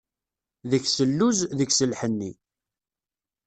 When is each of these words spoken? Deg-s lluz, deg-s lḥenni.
Deg-s 0.69 0.97
lluz, 1.09 1.39
deg-s 1.57 1.79
lḥenni. 1.91 2.31